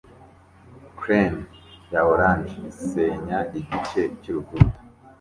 Crane 0.99 1.41
ya 1.91 2.01
orange 2.11 2.55
isenya 2.71 3.37
igice 3.59 4.01
cyurukuta 4.21 4.77